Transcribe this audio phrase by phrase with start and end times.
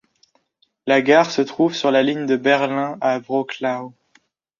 [0.87, 3.91] La gare se trouve sur la ligne de Berlin à Wrocław.